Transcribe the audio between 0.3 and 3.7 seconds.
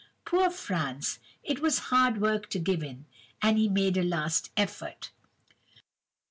Franz! It was hard work to give in, and he